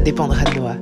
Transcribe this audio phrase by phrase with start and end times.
[0.00, 0.76] Ça dépendra de Noah.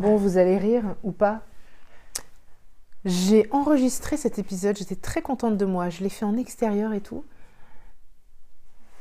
[0.00, 1.42] Bon, vous allez rire ou pas?
[3.04, 7.00] J'ai enregistré cet épisode, j'étais très contente de moi, je l'ai fait en extérieur et
[7.00, 7.24] tout.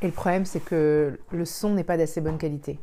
[0.04, 2.80] Et le problème, c'est que le son n'est pas d'assez bonne qualité.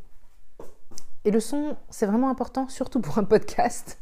[1.26, 4.00] Et le son, c'est vraiment important, surtout pour un podcast.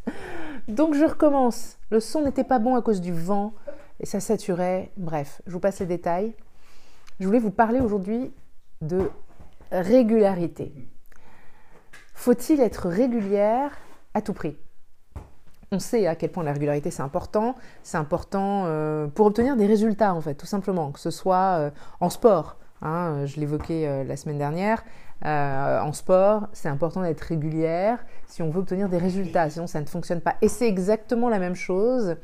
[0.69, 1.79] Donc je recommence.
[1.91, 3.55] Le son n'était pas bon à cause du vent
[3.99, 4.93] et ça saturait.
[4.99, 6.35] Bref, je vous passe les détails.
[7.21, 8.31] Je voulais vous parler aujourd'hui
[8.83, 9.11] de
[9.73, 10.75] régularité.
[12.13, 13.71] Faut-il être régulière
[14.13, 14.59] à tout prix?
[15.73, 17.55] On sait à quel point la régularité c'est important.
[17.83, 21.71] C'est important euh, pour obtenir des résultats en fait, tout simplement, que ce soit euh,
[22.01, 24.85] en sport, Hein, je l'évoquais euh, la semaine dernière.
[25.25, 29.81] Euh, en sport, c'est important d'être régulière si on veut obtenir des résultats, sinon ça
[29.81, 30.37] ne fonctionne pas.
[30.43, 32.17] Et c'est exactement la même chose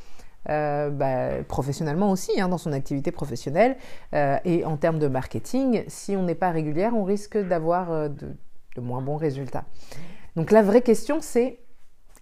[0.48, 3.76] euh, bah, professionnellement aussi, hein, dans son activité professionnelle.
[4.12, 8.36] et en termes de marketing, si on n'est pas régulière, on risque d'avoir de,
[8.80, 9.64] moins bons résultats.
[10.36, 11.60] Donc la vraie question, c'est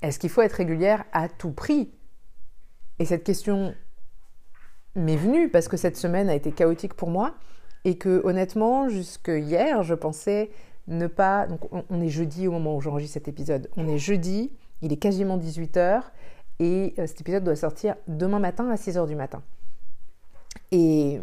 [0.03, 1.93] est-ce qu'il faut être régulière à tout prix?
[2.99, 3.75] Et cette question
[4.95, 7.35] m'est venue parce que cette semaine a été chaotique pour moi.
[7.85, 10.51] Et que honnêtement, jusque hier, je pensais
[10.89, 11.47] ne pas.
[11.47, 13.69] Donc, on, est jeudi au moment où j'enregistre cet épisode.
[13.77, 14.51] On est jeudi,
[14.83, 16.03] il est quasiment 18h,
[16.61, 19.43] et euh, cet épisode doit sortir demain matin à 6h du matin.
[20.73, 21.21] Et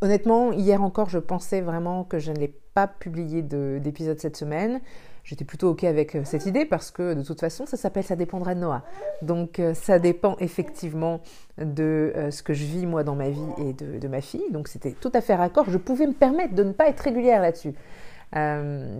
[0.00, 4.80] honnêtement, hier encore, je pensais vraiment que je n'allais pas publier d'épisode cette semaine.
[5.28, 8.16] J'étais plutôt OK avec euh, cette idée parce que de toute façon, ça s'appelle Ça
[8.16, 8.82] dépendra de Noah.
[9.20, 11.20] Donc euh, ça dépend effectivement
[11.58, 14.50] de euh, ce que je vis moi dans ma vie et de, ma fille.
[14.52, 15.68] Donc c'était tout à fait raccord.
[15.68, 17.74] Je pouvais me permettre de ne pas être régulière là-dessus.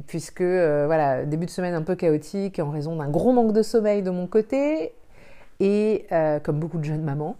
[0.07, 4.03] puisque voilà, début de semaine un peu chaotique en raison d'un gros manque de sommeil
[4.03, 4.93] de mon côté
[5.61, 6.07] et
[6.43, 7.37] comme beaucoup de jeunes mamans.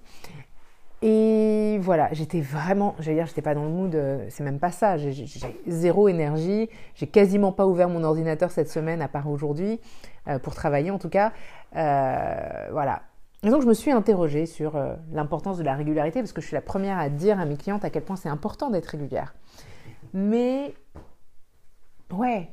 [1.01, 4.73] Et voilà, j'étais vraiment, j'allais dire, j'étais pas dans le mood, euh, c'est même pas
[4.73, 5.13] ça, j'ai
[5.69, 9.81] zéro énergie, j'ai quasiment pas ouvert mon ordinateur cette semaine, à part aujourd'hui,
[10.27, 11.33] euh, pour travailler en tout cas.
[11.77, 13.03] Euh, voilà.
[13.45, 14.77] Et donc je me suis interrogée sur
[15.13, 17.85] l'importance de la régularité, parce que je suis la première à dire à mes clientes
[17.85, 19.35] à quel point c'est important d'être régulière.
[20.13, 20.75] Mais,
[22.11, 22.51] ouais,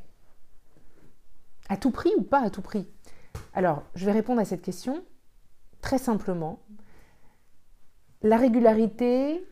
[1.67, 2.87] à tout prix ou pas à tout prix?
[3.55, 5.03] Alors, je vais répondre à cette question
[5.81, 6.59] très simplement
[8.23, 9.45] la régularité,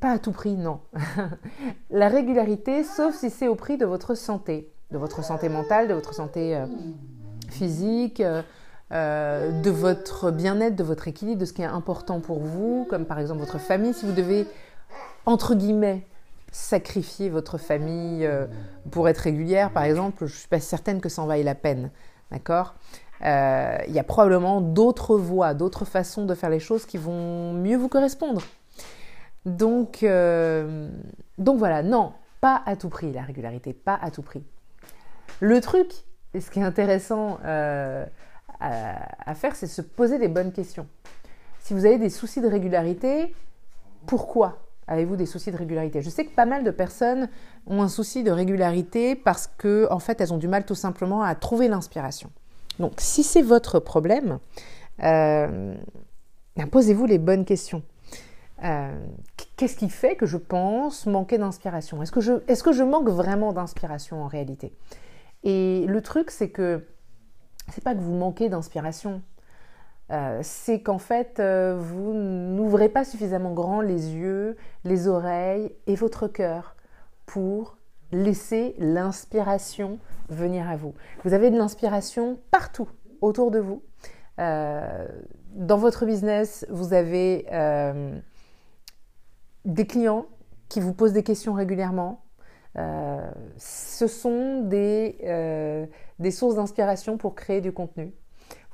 [0.00, 0.80] pas à tout prix, non.
[1.90, 5.94] la régularité, sauf si c'est au prix de votre santé, de votre santé mentale, de
[5.94, 6.66] votre santé euh,
[7.48, 8.42] physique, euh,
[8.92, 13.04] euh, de votre bien-être, de votre équilibre, de ce qui est important pour vous, comme
[13.04, 13.92] par exemple votre famille.
[13.94, 14.46] Si vous devez,
[15.26, 16.06] entre guillemets,
[16.52, 18.28] sacrifier votre famille
[18.90, 21.54] pour être régulière, par exemple, je ne suis pas certaine que ça en vaille la
[21.54, 21.90] peine.
[22.30, 22.74] D'accord?
[23.24, 27.52] Euh, il y a probablement d'autres voies, d'autres façons de faire les choses qui vont
[27.52, 28.42] mieux vous correspondre.
[29.44, 30.88] Donc, euh,
[31.38, 34.44] donc voilà, non, pas à tout prix, la régularité, pas à tout prix.
[35.40, 35.92] Le truc,
[36.38, 38.04] ce qui est intéressant euh,
[38.60, 40.86] à, faire, c'est se poser des bonnes questions.
[41.60, 43.34] Si vous avez des soucis de régularité,
[44.06, 46.00] pourquoi avez-vous des soucis de régularité?
[46.00, 47.28] Je sais que pas mal de personnes
[47.66, 51.22] ont un souci de régularité parce que, en fait, elles ont du mal tout simplement
[51.22, 52.30] à trouver l'inspiration.
[52.78, 54.38] Donc, si c'est votre problème,
[55.02, 55.74] euh,
[56.56, 57.82] ben, posez-vous les bonnes questions.
[58.64, 59.06] Euh,
[59.56, 62.02] qu'est-ce qui fait que je pense manquer d'inspiration?
[62.02, 64.72] Est-ce que, je, manque vraiment d'inspiration en réalité?
[65.44, 66.84] Et le truc, c'est que
[67.70, 69.22] c'est pas que vous manquez d'inspiration,
[70.12, 76.28] euh, c'est qu'en fait, vous n'ouvrez pas suffisamment grand les yeux, les oreilles et votre
[76.28, 76.76] cœur
[77.26, 77.76] pour
[78.12, 79.98] laisser l'inspiration
[80.28, 80.94] venir à vous.
[81.24, 82.88] Vous avez de l'inspiration partout
[83.20, 83.82] autour de vous.
[84.38, 85.06] Euh,
[85.54, 88.18] dans votre business, vous avez euh,
[89.64, 90.26] des clients
[90.68, 92.22] qui vous posent des questions régulièrement.
[92.76, 95.16] Euh, ce sont des,
[96.18, 98.12] des sources d'inspiration pour créer du contenu.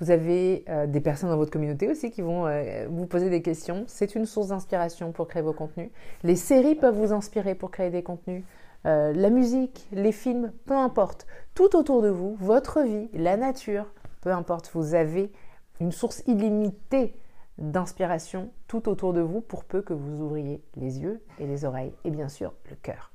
[0.00, 2.48] Vous avez des personnes dans votre communauté aussi qui vont
[2.88, 3.84] vous poser des questions.
[3.86, 5.90] C'est une source d'inspiration pour créer vos contenus.
[6.24, 8.42] Les séries peuvent vous inspirer pour créer des contenus.
[8.86, 11.26] Euh, la musique, les films, peu importe.
[11.54, 13.86] Tout autour de vous, votre vie, la nature,
[14.22, 15.32] peu importe, vous avez
[15.80, 17.16] une source illimitée
[17.58, 21.94] d'inspiration tout autour de vous pour peu que vous ouvriez les yeux et les oreilles
[22.04, 23.12] et bien sûr le cœur.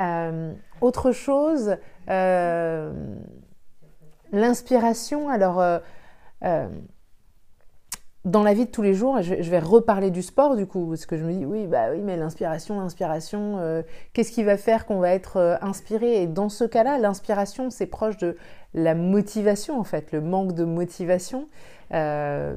[0.00, 1.76] Euh, autre chose,
[2.08, 2.92] euh,
[4.32, 5.80] l'inspiration, alors
[8.28, 11.06] dans la vie de tous les jours, je, vais reparler du sport du coup, parce
[11.06, 13.82] que je me dis oui, bah oui, mais l'inspiration, l'inspiration, euh,
[14.12, 16.22] qu'est-ce qui va faire qu'on va être euh, inspiré?
[16.22, 18.36] Et dans ce cas-là, l'inspiration, c'est proche de
[18.74, 21.48] la motivation en fait, le manque de motivation
[21.94, 22.54] euh,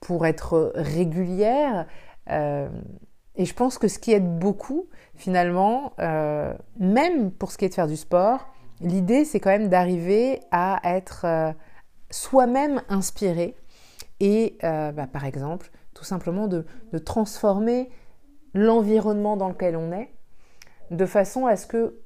[0.00, 1.86] pour être régulière.
[2.28, 5.92] et je pense que ce qui aide beaucoup, finalement,
[6.78, 8.48] même pour ce qui est de faire du sport,
[8.80, 11.54] l'idée c'est quand même d'arriver à être
[12.10, 13.54] soi-même inspiré
[14.20, 16.64] et euh, bah, par exemple tout simplement de,
[17.04, 17.90] transformer
[18.54, 20.10] l'environnement dans lequel on est
[20.90, 22.00] de façon à ce que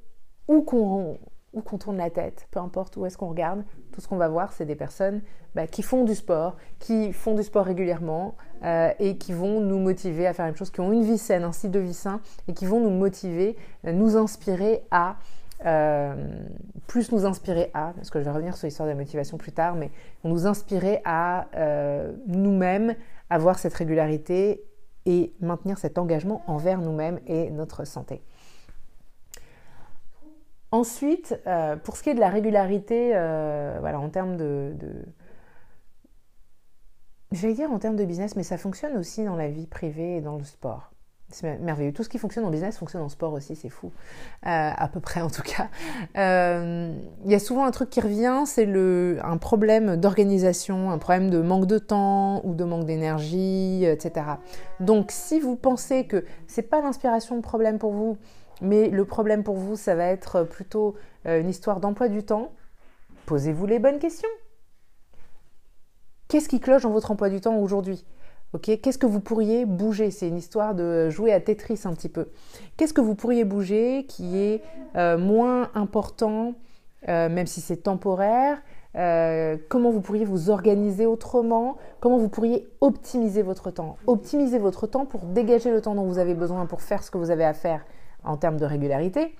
[0.47, 3.63] où qu'on tourne la tête, peu importe où est-ce qu'on regarde,
[3.93, 5.21] tout ce qu'on va voir, c'est des personnes
[5.55, 9.79] bah, qui font du sport, qui font du sport régulièrement euh, et qui vont nous
[9.79, 12.21] motiver à faire une chose, qui ont une vie saine, un style de vie sain
[12.47, 15.17] et qui vont nous motiver, nous inspirer à
[15.65, 16.15] euh,
[16.87, 19.51] plus nous inspirer à, parce que je vais revenir sur l'histoire de la motivation plus
[19.51, 19.91] tard, mais
[20.23, 22.95] nous inspirer à euh, nous-mêmes
[23.29, 24.63] avoir cette régularité
[25.05, 28.21] et maintenir cet engagement envers nous-mêmes et notre santé.
[30.71, 35.05] Ensuite, euh, pour ce qui est de la régularité, voilà, en termes de, de
[37.31, 40.21] j'allais dire en termes de business, mais ça fonctionne aussi dans la vie privée et
[40.21, 40.91] dans le sport.
[41.31, 41.93] C'est merveilleux.
[41.93, 43.91] Tout ce qui fonctionne en business fonctionne en sport aussi, c'est fou.
[44.45, 45.69] Euh, à peu près en tout cas.
[46.17, 46.93] Euh,
[47.25, 48.67] il y a souvent un truc qui revient, c'est
[49.23, 54.25] un problème d'organisation, un problème de manque de temps ou de manque d'énergie, etc.
[54.79, 58.17] Donc si vous pensez que c'est pas l'inspiration le problème pour vous,
[58.61, 60.95] mais le problème pour vous, ça va être plutôt
[61.25, 62.51] euh, une histoire d'emploi du temps,
[63.25, 64.29] posez-vous les bonnes questions.
[66.27, 68.05] Qu'est-ce qui cloche dans votre emploi du temps aujourd'hui?
[68.59, 70.11] Qu'est-ce que vous pourriez bouger?
[70.11, 72.27] C'est une histoire de jouer à Tetris un petit peu.
[72.75, 74.61] Qu'est-ce que vous pourriez bouger qui est
[74.97, 76.53] euh, moins important,
[77.07, 78.61] euh, même si c'est temporaire?
[78.95, 81.77] Euh, Comment vous pourriez vous organiser autrement?
[82.01, 83.95] Comment vous pourriez optimiser votre temps?
[84.05, 87.17] Optimiser votre temps pour dégager le temps dont vous avez besoin pour faire ce que
[87.17, 87.85] vous avez à faire
[88.25, 89.33] en termes de régularité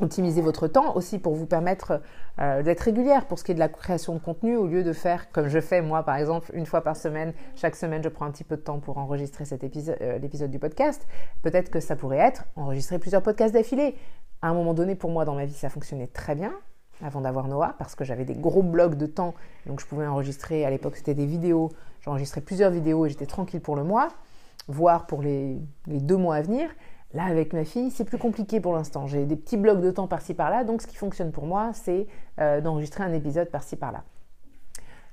[0.00, 2.00] optimiser votre temps aussi pour vous permettre
[2.40, 4.92] euh, d'être régulière pour ce qui est de la création de contenu au lieu de
[4.92, 7.32] faire comme je fais moi par exemple une fois par semaine.
[7.56, 10.50] Chaque semaine je prends un petit peu de temps pour enregistrer cet épisode euh, l'épisode
[10.50, 11.06] du podcast.
[11.42, 13.96] Peut-être que ça pourrait être enregistrer plusieurs podcasts d'affilée.
[14.40, 16.52] À un moment donné pour moi dans ma vie ça fonctionnait très bien
[17.02, 19.34] avant d'avoir Noah parce que j'avais des gros blocs de temps.
[19.66, 21.70] Donc je pouvais enregistrer à l'époque c'était des vidéos.
[22.00, 24.08] J'enregistrais plusieurs vidéos et j'étais tranquille pour le mois
[24.68, 26.70] voire pour les, les deux mois à venir
[27.14, 29.06] Là, avec ma fille, c'est plus compliqué pour l'instant.
[29.06, 30.64] J'ai des petits blocs de temps par-ci par-là.
[30.64, 32.06] Donc, ce qui fonctionne pour moi, c'est
[32.40, 34.04] euh, d'enregistrer un épisode par-ci par-là.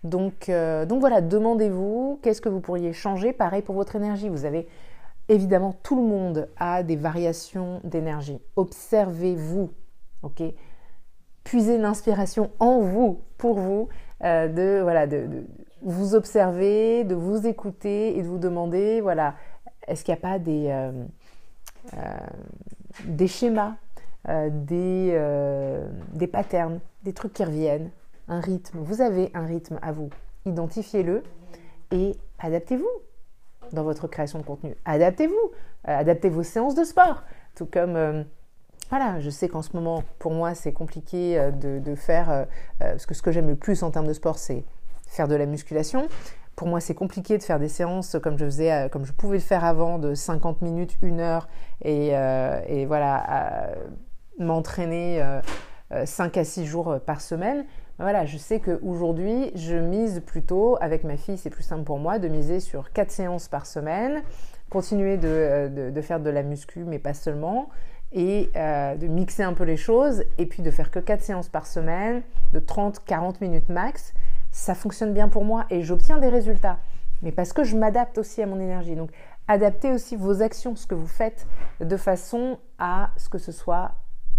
[0.05, 3.33] Donc, euh, donc voilà, demandez-vous qu'est-ce que vous pourriez changer?
[3.33, 4.29] Pareil pour votre énergie.
[4.29, 4.67] Vous avez
[5.27, 8.39] évidemment, tout le monde a des variations d'énergie.
[8.55, 9.69] Observez-vous.
[10.23, 10.41] ok?
[11.43, 13.89] Puisez l'inspiration en vous, pour vous,
[14.23, 15.43] euh, de, voilà, de,
[15.81, 19.35] vous observer, de vous écouter et de vous demander, voilà,
[19.87, 20.69] est-ce qu'il n'y a pas des
[23.05, 23.75] des schémas,
[24.27, 27.89] euh, des, euh, des patterns, des trucs qui reviennent,
[28.27, 28.79] un rythme.
[28.79, 30.09] Vous avez un rythme à vous.
[30.45, 31.23] Identifiez-le
[31.91, 32.89] et adaptez-vous
[33.71, 34.75] dans votre création de contenu.
[34.85, 35.51] Adaptez-vous,
[35.85, 37.23] adaptez vos séances de sport.
[37.55, 38.25] Tout comme,
[38.89, 42.47] voilà, je sais qu'en ce moment, pour moi, c'est compliqué de, de faire,
[42.79, 44.63] parce que ce que j'aime le plus en termes de sport, c'est
[45.07, 46.07] faire de la musculation
[46.59, 49.37] pour moi, c'est compliqué de faire des séances comme je faisais, euh, comme je pouvais
[49.37, 51.47] le faire avant, de 50 minutes, une heure,
[51.85, 53.69] et, euh, voilà,
[54.39, 55.23] m'entraîner
[56.03, 57.63] 5 euh, à 6 jours par semaine.
[57.97, 62.19] Voilà, je sais qu'aujourd'hui, je mise plutôt, avec ma fille, c'est plus simple pour moi,
[62.19, 64.21] de miser sur 4 séances par semaine,
[64.69, 67.69] continuer de, de faire de la muscu, mais pas seulement,
[68.11, 71.65] et de mixer un peu les choses, et puis de faire que 4 séances par
[71.65, 74.13] semaine, de 30-40 minutes max,
[74.51, 76.77] ça fonctionne bien pour moi et j'obtiens des résultats.
[77.21, 78.95] Mais parce que je m'adapte aussi à mon énergie.
[78.95, 79.11] Donc,
[79.47, 81.47] adaptez aussi vos actions, ce que vous faites,
[81.81, 83.91] de façon à ce que ce soit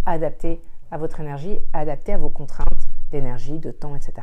[0.07, 4.15] adapté à votre énergie, adapté à vos contraintes d'énergie, de temps, etc.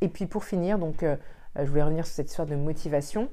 [0.00, 1.16] Et puis pour finir, donc, euh,
[1.56, 3.28] je voulais revenir sur cette histoire de motivation.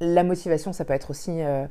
[0.00, 1.66] La motivation, ça peut être aussi euh,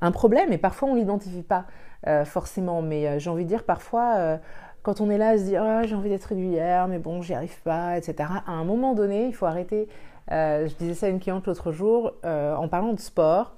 [0.00, 1.66] un problème et parfois on ne l'identifie pas
[2.06, 2.82] euh, forcément.
[2.82, 4.40] Mais j'ai envie de dire, parfois
[4.82, 7.34] quand on est là à se dire ah, j'ai envie d'être régulière, mais bon, j'y
[7.34, 8.28] arrive pas, etc.
[8.46, 9.88] À un moment donné, il faut arrêter.
[10.30, 13.56] Euh, je disais ça à une cliente l'autre jour euh, en parlant de sport.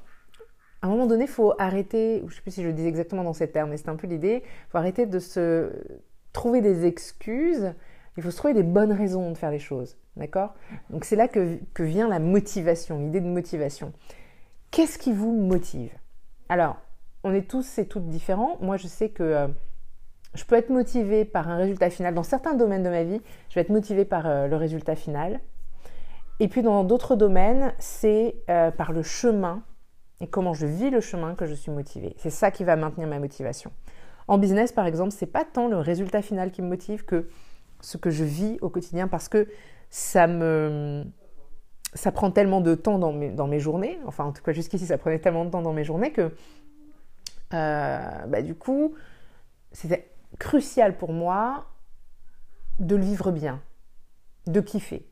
[0.83, 2.87] À un moment donné, il faut arrêter, je ne sais plus si je le dis
[2.87, 5.71] exactement dans ces termes, mais c'est un peu l'idée, il faut arrêter de se
[6.33, 7.75] trouver des excuses,
[8.17, 9.99] il faut se trouver des bonnes raisons de faire les choses.
[10.17, 10.55] D'accord?
[10.91, 13.93] Donc c'est là que, vient la motivation, l'idée de motivation.
[14.71, 15.93] Qu'est-ce qui vous motive?
[16.49, 16.77] Alors,
[17.25, 18.57] on est tous et toutes différents.
[18.61, 19.49] Moi, je sais que euh,
[20.35, 22.15] je peux être motivée par un résultat final.
[22.15, 25.41] Dans certains domaines de ma vie, je vais être motivée par euh, le résultat final.
[26.39, 29.63] Et puis dans d'autres domaines, c'est euh, par le chemin
[30.21, 32.15] et comment je vis le chemin que je suis motivée.
[32.19, 33.73] C'est ça qui va maintenir ma motivation.
[34.29, 37.29] En business, par exemple, c'est pas tant le résultat final qui me motive que
[37.81, 39.49] ce que je vis au quotidien parce que
[39.89, 41.05] ça me
[41.95, 44.87] ça prend tellement de temps dans mes, dans mes journées, enfin en tout cas jusqu'ici
[44.87, 46.31] ça prenait tellement de temps dans mes journées que
[47.53, 48.95] euh, bah, du coup
[49.73, 50.09] c'était
[50.39, 51.67] crucial pour moi
[52.79, 53.61] de le vivre bien,
[54.47, 55.07] de kiffer,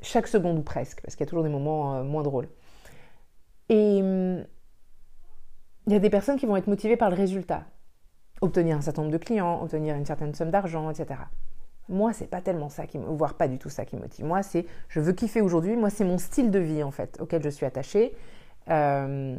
[0.00, 2.48] chaque seconde ou presque, parce qu'il y a toujours des moments euh, moins drôles.
[3.68, 4.44] Et hum,
[5.86, 7.64] il y a des personnes qui vont être motivées par le résultat,
[8.40, 11.20] obtenir un certain nombre de clients, obtenir une certaine somme d'argent, etc.
[11.88, 14.26] Moi, c'est pas tellement ça qui me, voire pas du tout ça qui me motive.
[14.26, 15.76] Moi, c'est je veux kiffer aujourd'hui.
[15.76, 18.14] Moi, c'est mon style de vie en fait auquel je suis attachée.
[18.68, 19.34] Euh,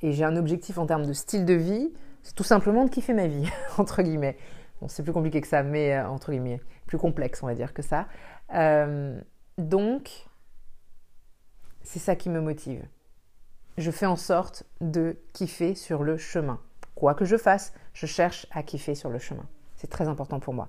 [0.00, 1.92] et j'ai un objectif en termes de style de vie,
[2.26, 4.36] c'est tout simplement de kiffer ma vie entre guillemets.
[4.80, 7.72] Bon, c'est plus compliqué que ça, mais euh, entre guillemets, plus complexe, on va dire
[7.72, 8.08] que ça.
[8.52, 9.18] Euh,
[9.58, 10.26] donc,
[11.82, 12.84] c'est ça qui me motive.
[13.78, 16.60] Je fais en sorte de kiffer sur le chemin.
[16.96, 19.46] Quoi que je fasse, je cherche à kiffer sur le chemin.
[19.76, 20.68] C'est très important pour moi.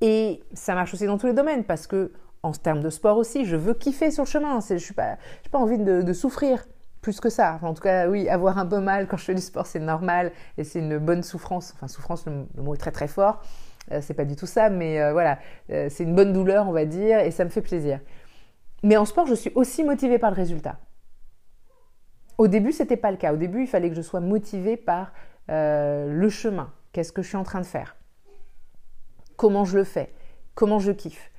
[0.00, 3.44] Et ça marche aussi dans tous les domaines parce que, en termes de sport aussi,
[3.44, 4.60] je veux kiffer sur le chemin.
[4.60, 5.18] Je n'ai pas,
[5.50, 6.64] pas envie de, souffrir
[7.06, 7.60] plus que ça.
[7.62, 10.32] en tout cas, oui, avoir un peu mal quand je fais du sport, c'est normal
[10.58, 11.72] et c'est une bonne souffrance.
[11.72, 13.40] Enfin, souffrance, le, mot est très très fort.
[13.92, 15.38] Euh, c'est pas du tout ça, mais euh, voilà,
[15.70, 18.00] euh, c'est une bonne douleur, on va dire, et ça me fait plaisir.
[18.82, 20.80] Mais en sport, je suis aussi motivée par le résultat.
[22.38, 23.32] Au début, c'était pas le cas.
[23.32, 25.12] Au début, il fallait que je sois motivée par
[25.48, 26.72] le chemin.
[26.90, 27.94] Qu'est-ce que je suis en train de faire?
[29.36, 30.12] Comment je le fais,
[30.56, 31.30] comment je kiffe?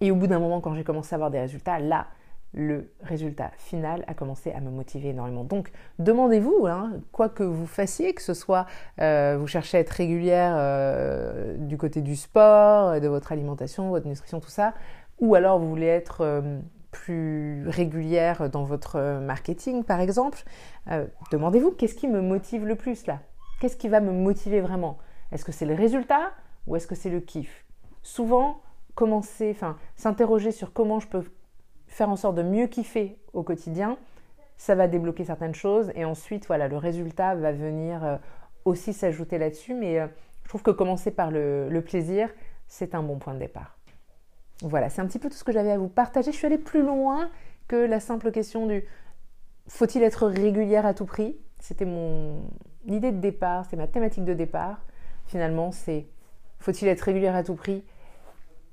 [0.00, 2.06] Et au bout d'un moment, quand j'ai commencé à avoir des résultats, là,
[2.54, 5.44] le résultat final a commencé à me motiver énormément.
[5.44, 8.66] Donc, demandez-vous, hein, quoi que vous fassiez, que ce soit
[9.00, 14.06] euh, vous cherchez à être régulière euh, du côté du sport, de votre alimentation, votre
[14.06, 14.74] nutrition, tout ça,
[15.20, 16.58] ou alors vous voulez être euh,
[16.90, 20.42] plus régulière dans votre marketing, par exemple,
[21.30, 23.20] demandez-vous qu'est-ce qui me motive le plus là?
[23.60, 24.96] Qu'est-ce qui va me motiver vraiment?
[25.30, 26.30] Est-ce que c'est le résultat
[26.66, 27.66] ou est-ce que c'est le kiff?
[28.02, 28.62] Souvent,
[28.94, 31.22] commencer, enfin, s'interroger sur comment je peux
[31.88, 33.98] faire en sorte de mieux kiffer au quotidien,
[34.56, 38.16] ça va débloquer certaines choses et ensuite, voilà, le résultat va venir euh,
[38.64, 39.74] aussi s'ajouter là-dessus.
[39.74, 40.06] Mais euh,
[40.44, 42.30] je trouve que commencer par le, plaisir,
[42.68, 43.76] c'est un bon point de départ.
[44.62, 46.32] Voilà, c'est un petit peu tout ce que j'avais à vous partager.
[46.32, 47.30] Je suis allée plus loin
[47.68, 48.84] que la simple question du
[49.68, 51.36] faut-il être régulière à tout prix?
[51.60, 52.42] C'était mon
[52.86, 54.80] idée de départ, c'est ma thématique de départ.
[55.26, 56.06] Finalement, c'est
[56.58, 57.84] faut-il être régulière à tout prix?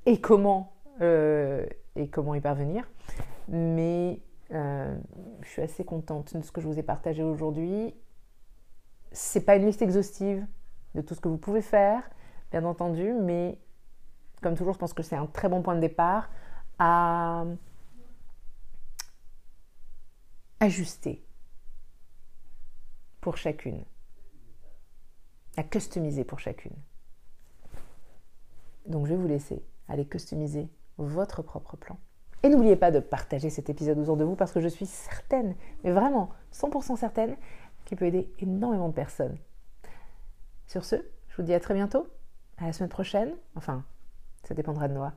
[0.05, 2.89] Et comment euh, Et comment y parvenir
[3.47, 4.19] Mais
[4.51, 4.97] euh,
[5.41, 7.93] je suis assez contente de ce que je vous ai partagé aujourd'hui.
[9.11, 10.45] C'est pas une liste exhaustive
[10.95, 12.03] de tout ce que vous pouvez faire,
[12.51, 13.59] bien entendu, mais
[14.41, 16.29] comme toujours, je pense que c'est un très bon point de départ
[16.79, 17.45] à
[20.59, 21.23] ajuster
[23.21, 23.83] pour chacune,
[25.57, 26.75] à customiser pour chacune.
[28.85, 31.97] Donc je vais vous laisser aller customiser votre propre plan.
[32.43, 35.55] Et n'oubliez pas de partager cet épisode autour de vous parce que je suis certaine,
[35.83, 37.35] mais vraiment 100% certaine,
[37.85, 39.37] qu'il peut aider énormément de personnes.
[40.67, 40.97] Sur ce,
[41.29, 42.07] je vous dis à très bientôt,
[42.57, 43.33] à la semaine prochaine.
[43.55, 43.83] Enfin,
[44.43, 45.13] ça dépendra de Noah.